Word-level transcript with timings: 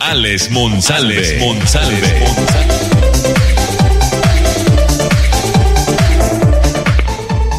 Alex 0.00 0.50
Monsalve. 0.50 1.38
Monsalve. 1.40 2.24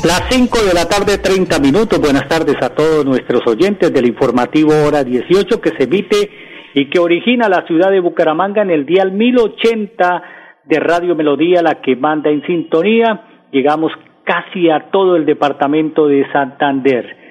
Las 0.03 0.21
5 0.30 0.58
de 0.63 0.73
la 0.73 0.85
tarde, 0.85 1.17
30 1.17 1.59
minutos. 1.59 1.99
Buenas 1.99 2.27
tardes 2.27 2.55
a 2.61 2.70
todos 2.70 3.05
nuestros 3.05 3.41
oyentes 3.48 3.91
del 3.94 4.08
informativo 4.08 4.71
Hora 4.85 5.03
18 5.03 5.61
que 5.61 5.71
se 5.77 5.84
emite 5.84 6.30
y 6.73 6.89
que 6.89 6.99
origina 6.99 7.49
la 7.49 7.66
ciudad 7.66 7.91
de 7.91 7.99
Bucaramanga 7.99 8.61
en 8.61 8.72
el 8.72 8.86
dial 8.86 9.11
1080 9.11 10.23
de 10.66 10.80
Radio 10.80 11.16
Melodía, 11.16 11.61
la 11.61 11.81
que 11.81 11.95
manda 11.95 12.30
en 12.30 12.45
sintonía. 12.45 13.47
Llegamos 13.52 13.91
casi 14.23 14.70
a 14.70 14.91
todo 14.91 15.16
el 15.16 15.25
departamento 15.25 16.08
de 16.08 16.30
Santander. 16.31 17.24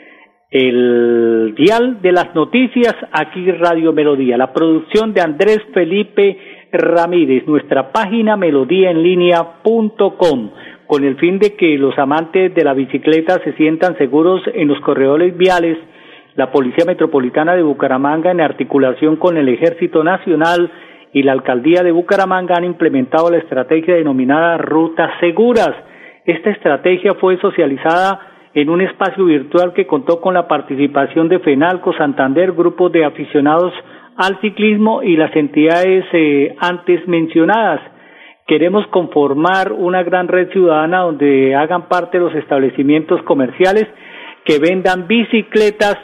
El 0.55 1.55
dial 1.57 2.01
de 2.01 2.13
las 2.13 2.33
noticias, 2.37 2.95
aquí 3.11 3.51
Radio 3.51 3.93
Melodía. 3.93 4.39
La 4.39 4.53
producción 4.53 5.13
de 5.13 5.21
Andrés 5.21 5.59
Felipe 5.75 6.39
Ramírez, 6.71 7.45
nuestra 7.49 7.91
página 7.91 8.37
melodíaenlínea.com, 8.37 10.51
con 10.87 11.03
el 11.03 11.17
fin 11.17 11.41
de 11.41 11.57
que 11.57 11.77
los 11.77 11.99
amantes 11.99 12.55
de 12.55 12.63
la 12.63 12.73
bicicleta 12.73 13.43
se 13.43 13.55
sientan 13.55 13.99
seguros 13.99 14.43
en 14.55 14.69
los 14.69 14.79
corredores 14.83 15.37
viales 15.37 15.77
la 16.37 16.53
Policía 16.53 16.85
Metropolitana 16.87 17.57
de 17.57 17.65
Bucaramanga, 17.65 18.31
en 18.31 18.41
articulación 18.41 19.17
con 19.17 19.37
el 19.37 19.49
Ejército 19.49 20.05
Nacional 20.05 20.71
y 21.13 21.25
la 21.25 21.33
Alcaldía 21.33 21.83
de 21.83 21.91
Bucaramanga, 21.91 22.55
han 22.57 22.65
implementado 22.65 23.29
la 23.29 23.39
estrategia 23.39 23.97
denominada 23.97 24.57
Rutas 24.59 25.11
Seguras. 25.19 25.75
Esta 26.25 26.51
estrategia 26.51 27.15
fue 27.15 27.41
socializada 27.41 28.34
en 28.55 28.71
un 28.71 28.81
espacio 28.81 29.25
virtual 29.25 29.73
que 29.73 29.87
contó 29.87 30.21
con 30.21 30.35
la 30.35 30.47
participación 30.47 31.29
de 31.29 31.41
FENALCO, 31.41 31.93
Santander, 31.95 32.53
grupos 32.53 32.93
de 32.93 33.05
aficionados 33.05 33.73
al 34.17 34.41
ciclismo 34.41 35.03
y 35.03 35.17
las 35.17 35.35
entidades 35.35 36.05
eh, 36.13 36.55
antes 36.61 37.07
mencionadas. 37.09 37.81
Queremos 38.47 38.87
conformar 38.89 39.73
una 39.73 40.03
gran 40.03 40.29
red 40.29 40.51
ciudadana 40.53 41.01
donde 41.01 41.55
hagan 41.57 41.89
parte 41.89 42.19
los 42.19 42.35
establecimientos 42.35 43.23
comerciales 43.23 43.87
que 44.45 44.59
vendan 44.59 45.09
bicicletas 45.09 45.97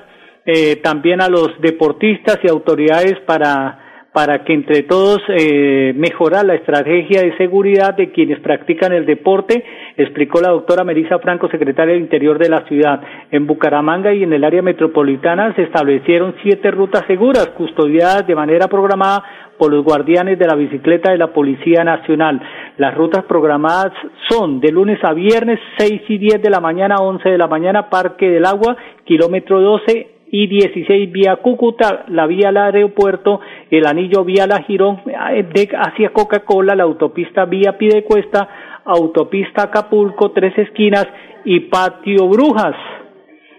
eh, 0.47 0.77
también 0.77 1.21
a 1.21 1.29
los 1.29 1.61
deportistas 1.61 2.39
y 2.43 2.49
autoridades 2.49 3.21
para 3.27 3.90
para 4.13 4.43
que 4.45 4.53
entre 4.53 4.83
todos 4.83 5.21
eh, 5.29 5.93
mejorar 5.95 6.45
la 6.45 6.55
estrategia 6.55 7.23
de 7.23 7.37
seguridad 7.37 7.95
de 7.95 8.11
quienes 8.11 8.41
practican 8.41 8.93
el 8.93 9.07
deporte, 9.07 9.63
explicó 9.97 10.41
la 10.41 10.51
doctora 10.51 10.83
Melissa 10.83 11.21
Franco, 11.21 11.49
secretaria 11.49 11.95
del 11.95 12.03
Interior 12.03 12.39
de 12.39 12.49
la 12.49 12.63
ciudad. 12.67 13.01
En 13.31 13.47
Bucaramanga 13.47 14.13
y 14.13 14.25
en 14.25 14.33
el 14.33 14.43
área 14.43 14.63
metropolitana 14.63 15.55
se 15.55 15.63
establecieron 15.63 16.35
siete 16.43 16.73
rutas 16.73 17.05
seguras, 17.07 17.51
custodiadas 17.57 18.27
de 18.27 18.35
manera 18.35 18.67
programada 18.67 19.23
por 19.57 19.71
los 19.73 19.85
guardianes 19.85 20.39
de 20.39 20.47
la 20.47 20.57
bicicleta 20.57 21.13
de 21.13 21.19
la 21.19 21.33
Policía 21.33 21.85
Nacional. 21.85 22.41
Las 22.79 22.95
rutas 22.95 23.25
programadas 23.25 23.93
son 24.29 24.59
de 24.59 24.73
lunes 24.73 24.99
a 25.05 25.13
viernes, 25.13 25.61
seis 25.79 26.03
y 26.09 26.19
diez 26.19 26.43
de 26.43 26.51
la 26.51 26.61
mañana, 26.61 26.97
once 26.97 27.29
de 27.29 27.39
la 27.39 27.47
mañana, 27.47 27.91
Parque 27.91 28.29
del 28.29 28.47
Agua, 28.47 28.77
kilómetro 29.05 29.61
doce 29.61 30.20
y 30.33 30.47
16 30.47 31.11
vía 31.11 31.37
Cúcuta, 31.37 32.05
la 32.09 32.27
vía 32.27 32.51
al 32.51 32.57
aeropuerto, 32.57 33.41
el 33.71 33.87
anillo 33.87 34.25
vía 34.25 34.47
La 34.47 34.63
Girón, 34.63 35.03
eh, 35.07 35.69
hacia 35.77 36.11
Coca-Cola, 36.11 36.75
la 36.75 36.85
autopista 36.85 37.45
vía 37.47 37.77
Pidecuesta, 37.77 38.49
autopista 38.85 39.65
Acapulco, 39.65 40.31
Tres 40.31 40.57
Esquinas 40.57 41.07
y 41.45 41.61
Patio 41.61 42.29
Brujas. 42.29 42.77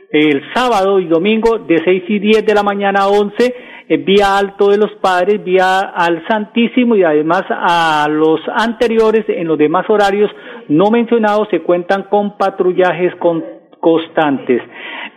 El 0.09 0.43
sábado 0.53 0.99
y 0.99 1.07
domingo 1.07 1.57
de 1.59 1.77
6 1.83 2.03
y 2.07 2.19
10 2.19 2.45
de 2.45 2.53
la 2.53 2.63
mañana 2.63 3.01
a 3.03 3.07
11, 3.07 3.55
eh, 3.87 3.97
vía 3.97 4.37
Alto 4.37 4.69
de 4.69 4.77
los 4.77 4.91
Padres, 5.01 5.43
vía 5.43 5.79
al 5.79 6.25
Santísimo 6.27 6.95
y 6.95 7.03
además 7.03 7.43
a 7.49 8.07
los 8.09 8.39
anteriores 8.55 9.25
en 9.27 9.47
los 9.47 9.57
demás 9.57 9.89
horarios 9.89 10.31
no 10.69 10.89
mencionados 10.89 11.47
se 11.49 11.61
cuentan 11.61 12.03
con 12.03 12.37
patrullajes 12.37 13.13
constantes. 13.81 14.61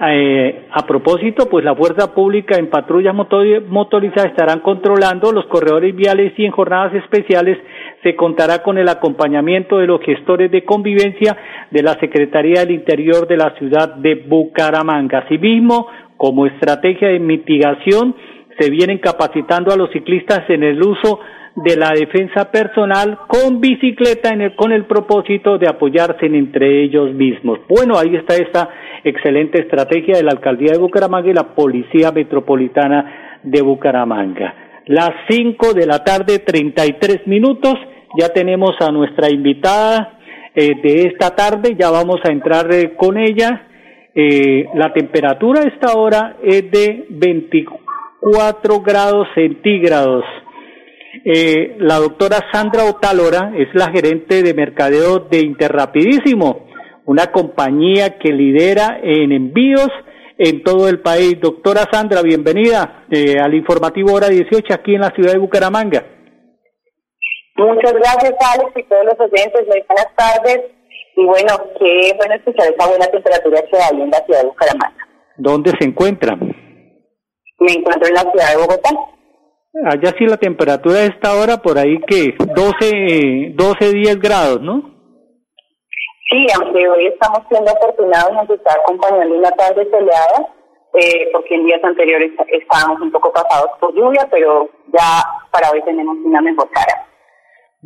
Eh, 0.00 0.66
a 0.72 0.84
propósito, 0.86 1.48
pues 1.48 1.64
la 1.64 1.76
fuerza 1.76 2.12
pública 2.14 2.56
en 2.56 2.68
patrullas 2.68 3.14
motorizadas 3.14 4.30
estarán 4.30 4.60
controlando 4.60 5.30
los 5.30 5.46
corredores 5.46 5.94
viales 5.94 6.32
y 6.36 6.44
en 6.44 6.50
jornadas 6.50 6.94
especiales 6.94 7.58
se 8.02 8.16
contará 8.16 8.62
con 8.62 8.76
el 8.78 8.88
acompañamiento 8.88 9.78
de 9.78 9.86
los 9.86 10.00
gestores 10.00 10.50
de 10.50 10.64
convivencia 10.64 11.36
de 11.70 11.82
la 11.82 11.94
Secretaría 12.00 12.60
del 12.60 12.72
Interior 12.72 13.28
de 13.28 13.36
la 13.36 13.54
ciudad 13.56 13.94
de 13.94 14.16
Bucaramanga. 14.26 15.18
Asimismo, 15.18 15.86
como 16.16 16.46
estrategia 16.46 17.08
de 17.08 17.20
mitigación, 17.20 18.16
se 18.58 18.70
vienen 18.70 18.98
capacitando 18.98 19.72
a 19.72 19.76
los 19.76 19.90
ciclistas 19.90 20.48
en 20.48 20.62
el 20.62 20.82
uso 20.82 21.20
de 21.56 21.76
la 21.76 21.90
defensa 21.90 22.50
personal 22.50 23.18
con 23.28 23.60
bicicleta 23.60 24.30
en 24.30 24.40
el, 24.40 24.56
con 24.56 24.72
el 24.72 24.86
propósito 24.86 25.56
de 25.56 25.68
apoyarse 25.68 26.26
entre 26.26 26.82
ellos 26.82 27.12
mismos. 27.14 27.60
Bueno, 27.68 27.96
ahí 27.96 28.16
está 28.16 28.34
esta 28.34 28.68
excelente 29.04 29.60
estrategia 29.60 30.16
de 30.16 30.24
la 30.24 30.32
Alcaldía 30.32 30.72
de 30.72 30.78
Bucaramanga 30.78 31.30
y 31.30 31.34
la 31.34 31.54
Policía 31.54 32.10
Metropolitana 32.10 33.40
de 33.42 33.62
Bucaramanga. 33.62 34.54
Las 34.86 35.12
cinco 35.28 35.72
de 35.72 35.86
la 35.86 36.02
tarde, 36.02 36.40
treinta 36.40 36.84
y 36.84 36.94
tres 36.94 37.26
minutos, 37.26 37.74
ya 38.18 38.28
tenemos 38.30 38.72
a 38.80 38.90
nuestra 38.90 39.30
invitada 39.30 40.18
eh, 40.54 40.74
de 40.82 41.02
esta 41.08 41.34
tarde, 41.34 41.76
ya 41.78 41.90
vamos 41.90 42.20
a 42.24 42.32
entrar 42.32 42.72
eh, 42.72 42.94
con 42.96 43.16
ella. 43.16 43.68
Eh, 44.14 44.66
la 44.74 44.92
temperatura 44.92 45.62
a 45.62 45.68
esta 45.68 45.96
hora 45.96 46.36
es 46.42 46.70
de 46.70 47.06
24 47.10 48.80
grados 48.80 49.26
centígrados. 49.34 50.24
Eh, 51.22 51.76
la 51.78 51.96
doctora 51.96 52.38
Sandra 52.52 52.84
Otalora 52.84 53.52
es 53.56 53.68
la 53.74 53.90
gerente 53.90 54.42
de 54.42 54.54
mercadeo 54.54 55.20
de 55.20 55.40
Interrapidísimo, 55.40 56.66
una 57.04 57.26
compañía 57.26 58.18
que 58.18 58.32
lidera 58.32 58.98
en 59.02 59.30
envíos 59.30 59.88
en 60.38 60.64
todo 60.64 60.88
el 60.88 61.00
país. 61.00 61.38
Doctora 61.40 61.84
Sandra, 61.92 62.22
bienvenida 62.22 63.04
eh, 63.10 63.36
al 63.40 63.54
informativo 63.54 64.14
Hora 64.14 64.28
18 64.28 64.74
aquí 64.74 64.94
en 64.94 65.02
la 65.02 65.10
ciudad 65.10 65.32
de 65.32 65.38
Bucaramanga. 65.38 66.04
Muchas 67.56 67.92
gracias, 67.92 68.34
Alex, 68.52 68.72
y 68.74 68.82
todos 68.84 69.04
los 69.04 69.20
oyentes. 69.20 69.66
Muy 69.68 69.82
buenas 69.86 70.16
tardes. 70.16 70.60
Y 71.16 71.24
bueno, 71.24 71.54
qué 71.78 72.12
bueno 72.16 72.34
escuchar 72.34 72.72
esa 72.72 72.88
buena 72.88 73.06
temperatura 73.06 73.62
que 73.70 73.76
hay 73.76 74.02
en 74.02 74.10
la 74.10 74.18
ciudad 74.24 74.40
de 74.40 74.48
Bucaramanga. 74.48 75.06
¿Dónde 75.36 75.72
se 75.78 75.86
encuentra? 75.86 76.34
Me 76.36 77.72
encuentro 77.72 78.08
en 78.08 78.14
la 78.14 78.22
ciudad 78.22 78.50
de 78.50 78.56
Bogotá. 78.56 78.90
Allá 79.82 80.14
sí 80.16 80.24
la 80.24 80.36
temperatura 80.36 81.00
de 81.00 81.06
esta 81.06 81.34
hora 81.34 81.56
por 81.56 81.76
ahí 81.78 82.00
que 82.06 82.36
12, 82.38 83.54
12, 83.54 83.92
10 83.92 84.20
grados, 84.20 84.60
¿no? 84.60 84.94
Sí, 86.30 86.46
aunque 86.54 86.88
hoy 86.88 87.06
estamos 87.06 87.40
siendo 87.48 87.72
afortunados, 87.72 88.32
nos 88.32 88.50
está 88.50 88.72
acompañando 88.74 89.34
una 89.34 89.50
tarde 89.50 89.88
soleada, 89.90 90.48
eh, 90.94 91.28
porque 91.32 91.56
en 91.56 91.66
días 91.66 91.82
anteriores 91.82 92.32
estábamos 92.48 93.00
un 93.00 93.10
poco 93.10 93.32
pasados 93.32 93.70
por 93.80 93.92
lluvia, 93.94 94.26
pero 94.30 94.68
ya 94.92 95.22
para 95.50 95.70
hoy 95.72 95.82
tenemos 95.82 96.16
una 96.24 96.40
mejor 96.40 96.70
cara. 96.70 97.06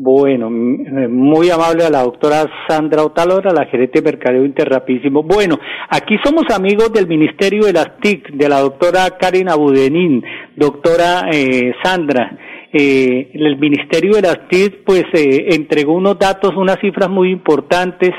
Bueno, 0.01 0.47
eh, 0.47 1.09
muy 1.09 1.51
amable 1.51 1.85
a 1.85 1.91
la 1.91 2.05
doctora 2.05 2.47
Sandra 2.69 3.03
Otalora, 3.03 3.53
la 3.53 3.67
gerente 3.67 4.01
de 4.01 4.13
Mercadeo 4.13 4.45
Interrapísimo. 4.45 5.25
Bueno, 5.25 5.59
aquí 5.89 6.15
somos 6.23 6.45
amigos 6.55 6.93
del 6.93 7.09
Ministerio 7.09 7.65
de 7.65 7.73
las 7.73 7.99
TIC, 8.01 8.31
de 8.31 8.49
la 8.49 8.61
doctora 8.61 9.19
Karen 9.19 9.49
Abudenín, 9.49 10.23
doctora 10.55 11.29
eh, 11.33 11.73
Sandra. 11.83 12.31
Eh, 12.73 13.33
el 13.35 13.59
Ministerio 13.59 14.13
de 14.13 14.23
las 14.23 14.47
TIC 14.47 14.85
pues 14.85 15.03
eh, 15.15 15.47
entregó 15.49 15.95
unos 15.95 16.17
datos, 16.17 16.53
unas 16.57 16.79
cifras 16.81 17.11
muy 17.11 17.33
importantes 17.33 18.13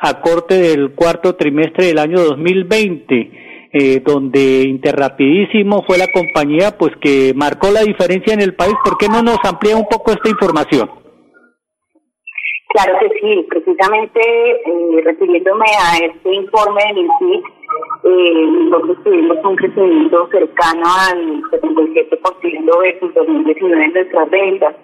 a 0.00 0.20
corte 0.20 0.58
del 0.58 0.90
cuarto 0.90 1.34
trimestre 1.36 1.86
del 1.86 1.98
año 1.98 2.20
2020. 2.20 3.40
Eh, 3.74 4.02
donde 4.04 4.64
Interrapidísimo 4.68 5.82
fue 5.86 5.96
la 5.96 6.08
compañía 6.08 6.76
pues 6.76 6.92
que 7.00 7.32
marcó 7.34 7.70
la 7.70 7.80
diferencia 7.80 8.34
en 8.34 8.42
el 8.42 8.52
país. 8.52 8.74
¿Por 8.84 8.98
qué 8.98 9.08
no 9.08 9.22
nos 9.22 9.38
amplía 9.44 9.78
un 9.78 9.86
poco 9.86 10.12
esta 10.12 10.28
información? 10.28 11.01
Claro 12.72 12.98
que 13.00 13.20
sí, 13.20 13.46
precisamente 13.50 14.20
eh, 14.20 15.02
refiriéndome 15.04 15.66
a 15.78 16.06
este 16.06 16.34
informe 16.34 16.82
del 16.88 16.98
INSIC, 16.98 17.44
eh, 18.04 18.46
nosotros 18.70 19.04
tuvimos 19.04 19.36
un 19.44 19.56
crecimiento 19.56 20.26
cercano 20.28 20.82
al 21.10 21.42
75% 21.50 22.12
57% 22.42 22.80
versus 22.80 23.14
2019 23.14 23.84
en 23.84 23.92
nuestras 23.92 24.30
ventas. 24.30 24.74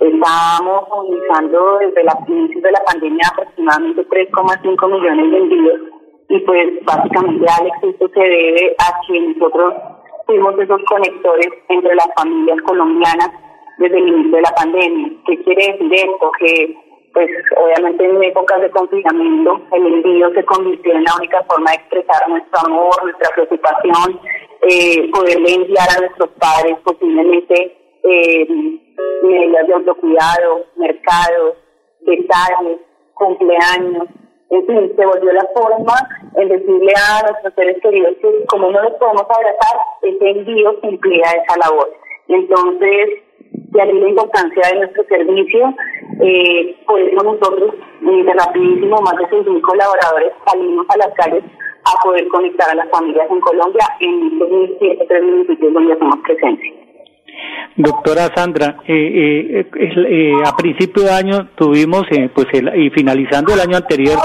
Estamos 0.00 0.84
organizando 0.90 1.78
desde 1.78 2.04
la 2.04 2.18
inicio 2.28 2.60
de 2.60 2.72
la 2.72 2.84
pandemia 2.84 3.28
aproximadamente 3.32 4.06
3,5 4.06 4.92
millones 4.92 5.30
de 5.30 5.38
envíos 5.38 5.80
y 6.28 6.38
pues 6.40 6.84
básicamente 6.84 7.46
Alex 7.58 7.76
esto 7.82 8.08
se 8.08 8.20
debe 8.20 8.76
a 8.78 9.00
que 9.06 9.20
nosotros 9.20 9.74
fuimos 10.26 10.58
esos 10.58 10.80
conectores 10.84 11.48
entre 11.68 11.94
las 11.94 12.08
familias 12.16 12.60
colombianas 12.62 13.30
desde 13.78 13.98
el 13.98 14.08
inicio 14.08 14.36
de 14.36 14.42
la 14.42 14.54
pandemia. 14.56 15.10
¿Qué 15.26 15.42
quiere 15.42 15.72
decir 15.72 15.94
esto? 15.94 16.30
Que 16.38 16.83
pues 17.14 17.30
obviamente 17.56 18.04
en 18.04 18.22
épocas 18.22 18.60
de 18.60 18.70
confinamiento 18.70 19.62
el 19.72 19.86
envío 19.86 20.30
se 20.34 20.44
convirtió 20.44 20.92
en 20.92 21.04
la 21.04 21.16
única 21.16 21.42
forma 21.44 21.70
de 21.70 21.76
expresar 21.76 22.28
nuestro 22.28 22.66
amor, 22.66 23.04
nuestra 23.04 23.30
preocupación, 23.34 24.20
eh, 24.68 25.10
poderle 25.12 25.54
enviar 25.54 25.88
a 25.96 26.00
nuestros 26.00 26.30
padres 26.40 26.76
posiblemente 26.84 27.76
eh, 28.02 28.46
medidas 29.22 29.66
de 29.66 29.74
autocuidado, 29.74 30.66
mercados, 30.76 31.54
detalles, 32.00 32.80
cumpleaños, 33.14 34.08
en 34.50 34.66
fin, 34.66 34.92
se 34.96 35.06
volvió 35.06 35.32
la 35.32 35.48
forma 35.54 35.94
en 36.36 36.48
decirle 36.48 36.92
a 36.96 37.22
nuestros 37.28 37.54
seres 37.54 37.76
queridos 37.82 38.14
que 38.20 38.44
como 38.46 38.70
no 38.70 38.82
los 38.82 38.92
podemos 38.94 39.22
abrazar, 39.22 39.80
ese 40.02 40.30
envío 40.30 40.80
cumplía 40.80 41.24
esa 41.24 41.58
labor. 41.58 41.90
Entonces, 42.28 43.08
de 43.74 43.82
ahí 43.82 43.92
la 43.92 44.08
importancia 44.08 44.62
de 44.70 44.78
nuestro 44.78 45.04
servicio. 45.04 45.74
Eh, 46.22 46.76
por 46.86 47.00
eso 47.00 47.22
nosotros, 47.22 47.74
de 48.00 48.32
rapidísimo, 48.32 49.02
más 49.02 49.16
de 49.16 49.24
6.000 49.24 49.60
colaboradores 49.60 50.32
salimos 50.46 50.86
a 50.88 50.96
las 50.96 51.14
calles 51.14 51.44
a 51.84 52.02
poder 52.02 52.26
conectar 52.28 52.70
a 52.70 52.74
las 52.74 52.88
familias 52.90 53.26
en 53.30 53.40
Colombia 53.40 53.84
en 54.00 54.38
1.103 54.38 55.22
municipios 55.22 55.72
donde 55.74 55.92
hacemos 55.92 56.16
presencia. 56.24 56.72
Doctora 57.76 58.30
Sandra, 58.34 58.76
eh, 58.86 59.66
eh, 59.66 59.66
eh, 59.76 60.32
a 60.46 60.56
principio 60.56 61.02
de 61.02 61.10
año 61.10 61.48
tuvimos, 61.56 62.04
eh, 62.12 62.30
pues 62.32 62.46
y 62.52 62.90
finalizando 62.90 63.52
el 63.52 63.60
año 63.60 63.76
anterior, 63.76 64.16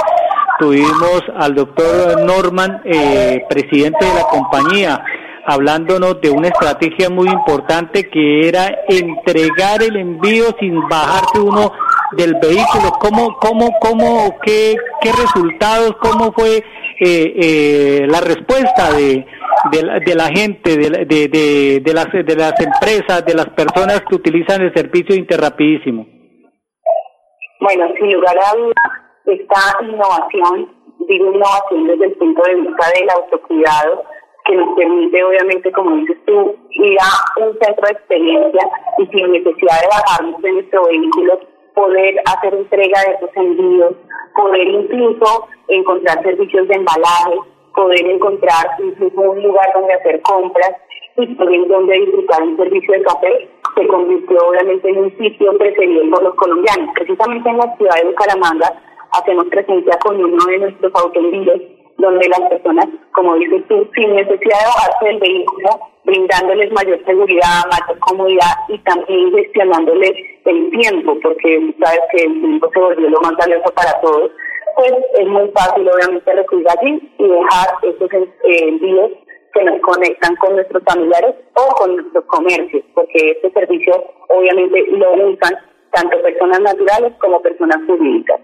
tuvimos 0.60 1.24
al 1.36 1.56
doctor 1.56 2.22
Norman, 2.22 2.82
eh, 2.86 3.44
presidente 3.50 4.06
de 4.06 4.14
la 4.14 4.24
compañía, 4.30 5.04
hablándonos 5.50 6.22
de 6.22 6.30
una 6.30 6.50
estrategia 6.50 7.10
muy 7.10 7.28
importante 7.28 8.08
que 8.10 8.48
era 8.48 8.84
entregar 8.88 9.82
el 9.82 9.96
envío 9.98 10.46
sin 10.60 10.80
bajarse 10.88 11.40
uno 11.40 11.72
del 12.16 12.36
vehículo. 12.36 12.92
¿Cómo, 13.00 13.36
cómo, 13.40 13.70
cómo, 13.82 14.38
qué, 14.44 14.76
qué 15.02 15.12
resultados, 15.12 15.96
cómo 16.02 16.32
fue 16.34 16.58
eh, 16.58 17.34
eh, 17.36 18.08
la 18.08 18.22
respuesta 18.22 18.94
de, 18.94 19.26
de, 19.72 20.16
la, 20.16 20.28
gente, 20.28 20.78
de, 20.78 21.06
de, 21.06 21.28
de, 21.28 21.82
de, 21.84 21.94
las, 21.94 22.12
de 22.12 22.36
las 22.36 22.54
empresas, 22.60 23.26
de 23.26 23.34
las 23.34 23.50
personas 23.50 24.04
que 24.08 24.16
utilizan 24.16 24.62
el 24.62 24.74
servicio 24.74 25.16
Interrapidísimo? 25.16 26.06
Bueno, 27.60 27.88
sin 27.98 28.14
lugar 28.14 28.38
a 28.38 28.56
dudas, 28.56 28.76
esta 29.26 29.84
innovación, 29.84 30.72
digo 31.08 31.34
innovación 31.34 31.88
desde 31.88 32.06
el 32.06 32.14
punto 32.14 32.42
de 32.44 32.56
vista 32.56 32.88
del 32.96 33.10
autocuidado, 33.10 34.04
que 34.50 34.56
nos 34.56 34.76
permite, 34.76 35.24
obviamente, 35.24 35.72
como 35.72 35.96
dices 35.98 36.18
tú, 36.26 36.56
ir 36.72 36.98
a 37.00 37.46
un 37.46 37.54
centro 37.60 37.86
de 37.86 37.94
experiencia 37.94 38.62
y 38.98 39.06
sin 39.06 39.32
necesidad 39.32 39.82
de 39.82 39.88
bajarnos 39.88 40.42
de 40.42 40.52
nuestro 40.54 40.86
vehículo, 40.86 41.40
poder 41.76 42.16
hacer 42.26 42.56
entrega 42.56 43.00
de 43.04 43.14
esos 43.14 43.30
envíos, 43.36 43.94
poder 44.36 44.68
incluso 44.68 45.48
encontrar 45.68 46.24
servicios 46.24 46.68
de 46.68 46.76
embalaje, 46.76 47.36
poder 47.76 48.06
encontrar 48.08 48.66
incluso 48.80 49.22
un 49.22 49.44
lugar 49.44 49.70
donde 49.76 49.94
hacer 49.94 50.20
compras 50.24 50.72
y 51.18 51.28
poder 51.36 51.68
donde 51.68 52.00
disfrutar 52.00 52.42
un 52.42 52.58
servicio 52.58 52.94
de 52.94 53.04
café, 53.04 53.50
se 53.76 53.88
convirtió 53.88 54.38
obviamente 54.48 54.90
en 54.90 54.98
un 54.98 55.18
sitio 55.18 55.56
preferido 55.60 56.10
por 56.10 56.24
los 56.24 56.36
colombianos. 56.36 56.90
Precisamente 56.96 57.50
en 57.50 57.58
la 57.58 57.78
ciudad 57.78 57.96
de 57.98 58.10
Bucaramanga 58.10 58.74
hacemos 59.12 59.46
presencia 59.46 59.98
con 60.04 60.24
uno 60.24 60.44
de 60.48 60.58
nuestros 60.58 60.92
autoenvíos 60.96 61.62
donde 62.00 62.28
las 62.30 62.50
personas, 62.50 62.88
como 63.12 63.36
dices 63.36 63.62
tú, 63.68 63.88
sin 63.94 64.16
necesidad 64.16 64.60
de 64.60 64.66
bajarse 64.66 65.06
del 65.06 65.20
vehículo, 65.20 65.70
brindándoles 66.06 66.72
mayor 66.72 67.00
seguridad, 67.06 67.64
mayor 67.70 68.00
comodidad 68.00 68.54
y 68.70 68.78
también 68.80 69.32
gestionándoles 69.36 70.14
el 70.46 70.72
tiempo, 70.72 71.18
porque 71.22 71.74
sabes 71.84 72.02
que 72.12 72.24
el 72.24 72.42
tiempo 72.42 72.70
se 72.74 72.80
volvió 72.80 73.10
lo 73.10 73.22
más 73.22 73.34
valioso 73.38 73.70
para 73.76 74.00
todos, 74.02 74.32
pues 74.76 74.94
es 75.20 75.28
muy 75.28 75.50
fácil 75.50 75.90
obviamente 75.90 76.34
recurrir 76.34 76.68
allí 76.70 77.12
y 77.18 77.28
dejar 77.28 77.68
esos 77.84 78.14
eh, 78.14 78.70
envíos 78.70 79.12
que 79.54 79.64
nos 79.64 79.82
conectan 79.82 80.36
con 80.38 80.56
nuestros 80.56 80.84
familiares 80.84 81.36
o 81.56 81.76
con 81.76 81.96
nuestros 81.96 82.24
comercios, 82.26 82.84
porque 82.94 83.32
este 83.32 83.52
servicio 83.52 83.94
obviamente 84.30 84.86
lo 84.92 85.14
usan 85.14 85.54
tanto 85.92 86.22
personas 86.22 86.62
naturales 86.62 87.14
como 87.20 87.42
personas 87.42 87.78
jurídicas. 87.88 88.40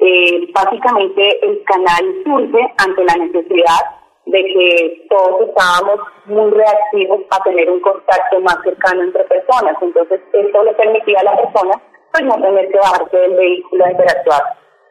Eh, 0.00 0.48
básicamente 0.52 1.46
el 1.46 1.62
canal 1.64 2.04
surge 2.24 2.74
ante 2.78 3.04
la 3.04 3.24
necesidad 3.24 4.04
de 4.26 4.42
que 4.42 5.06
todos 5.08 5.48
estábamos 5.48 6.00
muy 6.26 6.50
reactivos 6.50 7.20
a 7.30 7.42
tener 7.42 7.70
un 7.70 7.80
contacto 7.80 8.40
más 8.40 8.56
cercano 8.64 9.02
entre 9.02 9.24
personas. 9.24 9.76
Entonces, 9.80 10.20
esto 10.32 10.64
le 10.64 10.72
permitía 10.74 11.20
a 11.20 11.24
la 11.24 11.36
persona 11.36 11.80
pues 12.12 12.24
no 12.24 12.34
tener 12.40 12.70
que 12.70 12.78
bajarse 12.78 13.16
del 13.16 13.34
vehículo 13.34 13.84
a 13.84 13.90
interactuar 13.90 14.42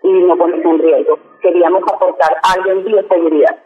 y 0.03 0.11
no 0.11 0.37
ponerse 0.37 0.67
en 0.67 0.79
riesgo. 0.79 1.19
Queríamos 1.41 1.81
aportar 1.83 2.35
algo 2.55 2.71
en 2.71 2.85
bioseguridad. 2.85 3.57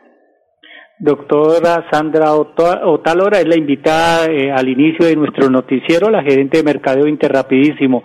Doctora 0.99 1.85
Sandra 1.91 2.33
Otalora 2.33 3.39
es 3.39 3.47
la 3.47 3.55
invitada 3.55 4.25
eh, 4.25 4.51
al 4.51 4.67
inicio 4.67 5.05
de 5.05 5.15
nuestro 5.15 5.47
noticiero, 5.47 6.09
la 6.09 6.23
gerente 6.23 6.57
de 6.57 6.63
Mercadeo 6.63 7.05
Interrapidísimo. 7.05 8.03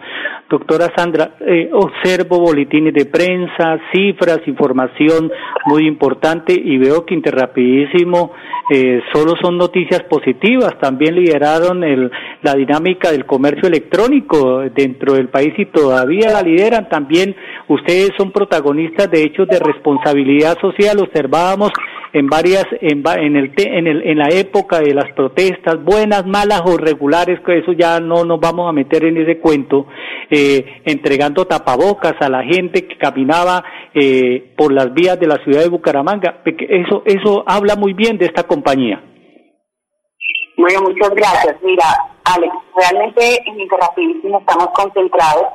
Doctora 0.53 0.93
Sandra, 0.95 1.37
eh, 1.41 1.71
observo 1.73 2.39
boletines 2.39 2.93
de 2.93 3.07
prensa, 3.07 3.81
cifras, 3.91 4.41
información 4.47 5.33
muy 5.65 5.87
importante 5.87 6.53
y 6.53 6.77
veo 6.77 7.07
que 7.07 7.15
Interrapidísimo 7.15 8.33
eh, 8.71 9.01
solo 9.15 9.33
son 9.41 9.57
noticias 9.57 10.03
positivas. 10.11 10.79
También 10.79 11.15
lideraron 11.15 11.83
el, 11.85 12.11
la 12.43 12.55
dinámica 12.55 13.11
del 13.11 13.25
comercio 13.25 13.67
electrónico 13.67 14.61
dentro 14.75 15.15
del 15.15 15.31
país 15.31 15.55
y 15.57 15.65
todavía 15.67 16.31
la 16.33 16.43
lideran. 16.43 16.87
También 16.91 17.35
ustedes 17.69 18.11
son 18.19 18.31
protagonistas 18.31 19.11
de 19.11 19.23
hechos 19.23 19.49
de 19.49 19.59
responsabilidad 19.59 20.59
social. 20.61 20.99
Observábamos 20.99 21.71
en 22.13 22.27
varias 22.27 22.67
en, 22.81 23.03
en 23.07 23.37
el 23.37 23.53
en 23.57 23.87
el 23.87 24.03
en 24.03 24.19
la 24.19 24.29
época 24.29 24.81
de 24.81 24.95
las 24.95 25.11
protestas 25.13 25.83
buenas 25.83 26.27
malas 26.27 26.63
o 26.67 26.77
regulares 26.77 27.41
que 27.41 27.59
eso 27.59 27.73
ya 27.73 28.01
no 28.01 28.25
nos 28.25 28.39
vamos 28.39 28.69
a 28.69 28.73
meter 28.73 29.05
en 29.05 29.17
ese 29.17 29.39
cuento 29.39 29.87
eh, 30.31 30.42
entregando 30.85 31.47
tapabocas 31.47 32.15
a 32.21 32.29
la 32.29 32.43
gente 32.43 32.87
que 32.87 32.99
caminaba 32.99 33.65
eh, 33.95 34.55
por 34.57 34.73
las 34.73 34.93
vías 34.93 35.19
de 35.19 35.27
la 35.27 35.37
ciudad 35.45 35.63
de 35.63 35.69
Bucaramanga. 35.69 36.43
Eso 36.45 37.03
eso 37.05 37.45
habla 37.47 37.77
muy 37.77 37.93
bien 37.93 38.19
de 38.19 38.27
esta 38.27 38.45
compañía. 38.45 39.03
Bueno 40.57 40.83
muchas 40.83 41.11
gracias. 41.11 41.57
Mira 41.63 41.85
Alex 42.25 42.53
realmente 42.77 43.43
en 43.47 43.61
Interrapidísimo 43.61 44.41
estamos 44.41 44.69
concentrados 44.75 45.47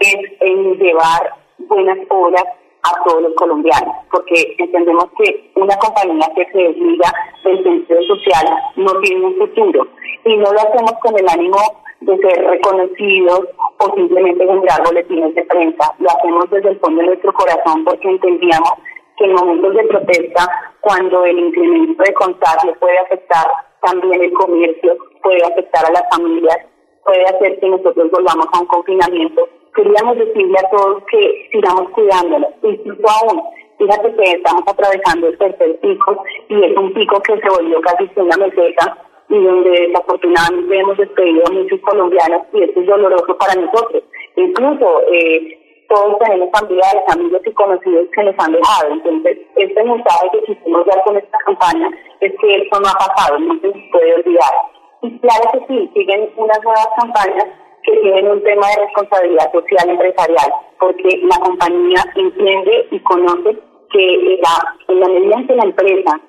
en, 0.00 0.20
en 0.40 0.78
llevar 0.78 1.34
buenas 1.58 1.98
obras 2.08 2.44
a 2.82 3.04
todos 3.04 3.22
los 3.22 3.34
colombianos, 3.34 3.94
porque 4.10 4.56
entendemos 4.58 5.06
que 5.16 5.52
una 5.54 5.76
compañía 5.76 6.26
que 6.34 6.44
se 6.50 6.58
desliga 6.58 7.12
del 7.44 7.62
sentido 7.62 8.02
social 8.02 8.44
no 8.76 8.92
tiene 9.00 9.24
un 9.24 9.36
futuro 9.38 9.86
y 10.24 10.36
no 10.36 10.52
lo 10.52 10.60
hacemos 10.60 10.92
con 11.00 11.16
el 11.18 11.28
ánimo 11.28 11.58
de 12.04 12.18
ser 12.18 12.44
reconocidos 12.44 13.40
o 13.78 13.94
simplemente 13.94 14.46
generar 14.46 14.82
boletines 14.84 15.34
de 15.34 15.44
prensa, 15.44 15.94
lo 15.98 16.10
hacemos 16.10 16.50
desde 16.50 16.70
el 16.70 16.80
fondo 16.80 17.00
de 17.00 17.06
nuestro 17.08 17.32
corazón 17.32 17.84
porque 17.84 18.08
entendíamos 18.08 18.72
que 19.16 19.24
en 19.24 19.34
momentos 19.34 19.74
de 19.74 19.84
protesta, 19.84 20.48
cuando 20.80 21.24
el 21.24 21.38
incremento 21.38 22.02
de 22.02 22.14
contagio 22.14 22.74
puede 22.80 22.98
afectar 22.98 23.46
también 23.82 24.22
el 24.22 24.32
comercio, 24.32 24.96
puede 25.22 25.44
afectar 25.44 25.86
a 25.86 25.92
las 25.92 26.04
familias, 26.10 26.58
puede 27.04 27.24
hacer 27.24 27.58
que 27.60 27.68
nosotros 27.68 28.10
volvamos 28.10 28.46
a 28.52 28.60
un 28.60 28.66
confinamiento 28.66 29.48
queríamos 29.74 30.18
decirle 30.18 30.58
a 30.58 30.70
todos 30.70 31.02
que 31.10 31.48
sigamos 31.50 31.90
cuidándolo, 31.90 32.48
incluso 32.62 33.02
aún. 33.08 33.42
Fíjate 33.78 34.14
que 34.14 34.32
estamos 34.32 34.62
atravesando 34.66 35.28
el 35.28 35.38
tercer 35.38 35.80
pico 35.80 36.24
y 36.48 36.64
es 36.64 36.76
un 36.76 36.92
pico 36.92 37.20
que 37.22 37.40
se 37.40 37.48
volvió 37.48 37.80
casi 37.80 38.08
una 38.16 38.36
meseta 38.36 38.96
y 39.28 39.42
donde 39.42 39.70
desafortunadamente 39.70 40.78
hemos 40.78 40.96
despedido 40.98 41.42
a 41.46 41.52
muchos 41.52 41.80
colombianos 41.80 42.42
y 42.52 42.62
esto 42.62 42.80
es 42.80 42.86
doloroso 42.86 43.36
para 43.38 43.54
nosotros. 43.60 44.02
Incluso 44.36 45.02
eh, 45.10 45.84
todos 45.88 46.18
tenemos 46.20 46.48
familiares, 46.58 47.02
amigos 47.08 47.42
y 47.44 47.52
conocidos 47.52 48.06
que 48.14 48.22
nos 48.24 48.34
han 48.38 48.52
dejado. 48.52 48.92
Entonces, 48.92 49.38
este 49.56 49.84
mensaje 49.84 50.28
que 50.32 50.42
quisimos 50.44 50.86
dar 50.86 51.02
con 51.04 51.16
esta 51.16 51.38
campaña 51.44 51.90
es 52.20 52.32
que 52.40 52.56
esto 52.56 52.80
no 52.80 52.88
ha 52.88 52.98
pasado, 52.98 53.38
no 53.38 53.54
se 53.60 53.68
puede 53.90 54.14
olvidar. 54.14 54.54
Y 55.02 55.18
claro 55.18 55.50
que 55.52 55.66
sí, 55.68 55.90
siguen 55.94 56.30
unas 56.36 56.62
nuevas 56.62 56.88
campañas 56.96 57.46
que 57.82 57.92
tienen 57.98 58.28
un 58.28 58.42
tema 58.42 58.66
de 58.68 58.84
responsabilidad 58.84 59.52
social 59.52 59.90
empresarial, 59.90 60.52
porque 60.78 61.20
la 61.24 61.38
compañía 61.40 62.04
entiende 62.14 62.86
y 62.90 63.00
conoce 63.00 63.58
que 63.90 64.38
la, 64.40 64.76
en 64.88 65.00
la 65.00 65.08
medida 65.08 65.44
que 65.46 65.54
la 65.56 65.64
empresa 65.64 66.20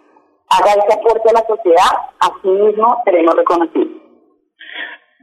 haga 0.49 0.71
ese 0.71 0.99
aporte 0.99 1.29
a 1.29 1.33
la 1.33 1.45
sociedad, 1.47 1.91
así 2.19 2.47
mismo 2.47 3.01
seremos 3.05 3.35
reconocidos. 3.35 4.03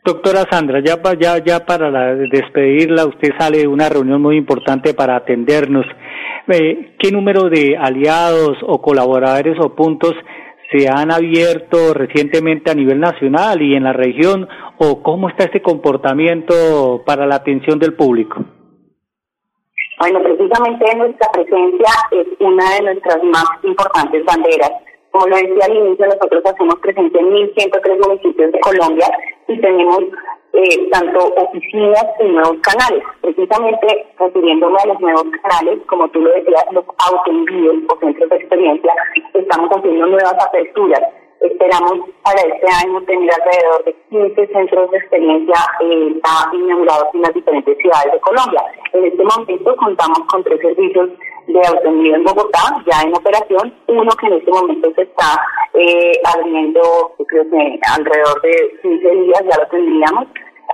Doctora 0.05 0.47
Sandra, 0.51 0.81
ya, 0.83 0.97
ya, 1.19 1.39
ya 1.45 1.67
para 1.67 2.15
despedirla, 2.15 3.05
usted 3.05 3.31
sale 3.39 3.59
de 3.59 3.67
una 3.67 3.89
reunión 3.89 4.23
muy 4.23 4.37
importante 4.37 4.95
para 4.95 5.17
atendernos. 5.17 5.85
Eh, 6.49 6.97
¿Qué 6.99 7.13
número 7.13 7.51
de 7.51 7.77
aliados 7.77 8.57
o 8.67 8.81
colaboradores 8.81 9.59
o 9.61 9.75
puntos 9.75 10.15
se 10.73 10.89
han 10.89 11.13
abierto 11.13 11.93
recientemente 11.93 12.71
a 12.71 12.75
nivel 12.75 12.99
nacional 12.99 13.61
y 13.61 13.75
en 13.75 13.85
la 13.85 13.93
región 13.93 14.49
o 14.79 15.03
cómo 15.03 15.29
está 15.29 15.45
este 15.45 15.61
comportamiento 15.61 17.03
para 17.05 17.27
la 17.27 17.37
atención 17.37 17.79
del 17.79 17.95
público? 17.95 18.43
Bueno, 19.99 20.21
precisamente 20.23 20.97
nuestra 20.97 21.31
presencia 21.31 21.93
es 22.13 22.27
una 22.39 22.75
de 22.77 22.83
nuestras 22.85 23.23
más 23.25 23.45
importantes 23.63 24.25
banderas. 24.25 24.73
Como 25.11 25.27
lo 25.27 25.37
decía 25.37 25.65
al 25.67 25.77
inicio, 25.77 26.07
nosotros 26.07 26.43
hacemos 26.45 26.77
presencia 26.81 27.21
en 27.21 27.31
1.103 27.31 28.07
municipios 28.07 28.53
de 28.53 28.61
Colombia 28.61 29.07
y 29.49 29.61
tenemos 29.61 30.01
eh, 30.53 30.89
tanto 30.91 31.33
oficinas 31.37 32.07
y 32.21 32.25
nuevos 32.25 32.57
canales. 32.63 33.03
Precisamente 33.21 34.07
refiriéndome 34.19 34.77
a 34.83 34.87
los 34.87 35.01
nuevos 35.01 35.27
canales, 35.43 35.81
como 35.87 36.09
tú 36.11 36.21
lo 36.21 36.31
decías, 36.33 36.65
los 36.73 36.85
autoenvíos 37.11 37.77
o 37.89 37.99
centros 37.99 38.31
de 38.31 38.37
experiencia, 38.37 38.93
estamos 39.35 39.71
haciendo 39.71 40.07
nuevas 40.07 40.35
aperturas 40.47 41.03
Esperamos 41.41 42.09
para 42.23 42.41
este 42.43 42.67
año 42.85 43.01
tener 43.03 43.31
alrededor 43.33 43.85
de 43.85 43.97
15 44.11 44.47
centros 44.53 44.91
de 44.91 44.99
experiencia 44.99 45.57
eh, 45.81 46.21
inaugurados 46.53 47.09
en 47.15 47.23
las 47.23 47.33
diferentes 47.33 47.79
ciudades 47.79 48.13
de 48.13 48.21
Colombia. 48.21 48.63
En 48.93 49.05
este 49.07 49.25
momento 49.25 49.77
contamos 49.77 50.19
con 50.29 50.45
tres 50.45 50.61
servicios 50.61 51.11
de 51.47 51.61
autonomía 51.67 52.17
en 52.17 52.25
Bogotá, 52.25 52.85
ya 52.91 53.01
en 53.03 53.17
operación, 53.17 53.75
uno 53.89 54.11
que 54.21 54.27
en 54.27 54.33
este 54.35 54.51
momento 54.51 54.93
se 54.95 55.03
está 55.03 55.41
eh, 55.75 56.13
abriendo, 56.25 57.13
creo 57.27 57.49
que 57.51 57.81
alrededor 57.97 58.43
de 58.43 58.79
15 58.83 59.11
días 59.11 59.45
ya 59.51 59.57
lo 59.59 59.69
tendríamos, 59.69 60.27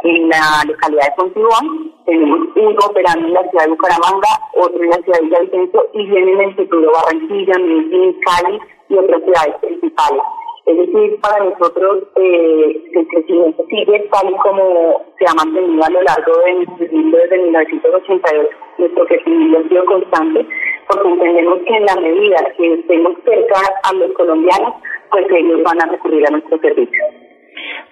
en 0.02 0.28
la 0.28 0.62
localidad 0.66 1.06
de 1.06 1.12
Pontibón, 1.16 1.94
tenemos 2.04 2.48
uno 2.54 2.78
operando 2.86 3.26
en 3.26 3.34
la 3.34 3.48
ciudad 3.50 3.64
de 3.64 3.70
Bucaramanga, 3.70 4.28
otro 4.54 4.82
en 4.82 4.90
la 4.90 4.96
ciudad 4.96 5.18
de 5.20 5.26
Villavicencio 5.26 5.90
y 5.94 6.06
viene 6.06 6.32
en 6.32 6.40
el 6.40 6.56
futuro 6.56 6.92
Barranquilla, 6.92 7.58
Medellín, 7.58 8.20
Cali 8.20 8.58
y 8.88 8.98
otras 8.98 9.22
ciudades 9.22 9.54
principales. 9.60 10.22
Es 10.66 10.76
decir, 10.76 11.20
para 11.20 11.44
nosotros 11.44 12.02
eh, 12.16 12.82
el 12.92 13.06
crecimiento 13.06 13.64
sigue 13.70 14.08
tal 14.12 14.30
y 14.30 14.36
como 14.38 15.04
se 15.16 15.24
ha 15.28 15.34
mantenido 15.34 15.84
a 15.84 15.90
lo 15.90 16.02
largo 16.02 16.32
de 16.44 16.54
nuestro 16.54 16.86
desde 16.88 17.38
1988. 17.38 18.48
Nuestro 18.78 19.06
crecimiento 19.06 19.58
ha 19.58 19.68
sido 19.68 19.84
constante 19.84 20.46
porque 20.88 21.08
entendemos 21.08 21.58
que 21.60 21.76
en 21.76 21.84
la 21.84 21.96
medida 21.96 22.52
que 22.56 22.74
estemos 22.74 23.12
cerca 23.24 23.60
a 23.84 23.92
los 23.94 24.12
colombianos, 24.14 24.74
pues 25.10 25.26
ellos 25.30 25.62
van 25.62 25.82
a 25.82 25.86
recurrir 25.86 26.26
a 26.26 26.30
nuestro 26.30 26.58
servicio. 26.58 27.04